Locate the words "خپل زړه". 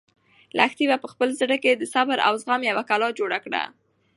1.13-1.55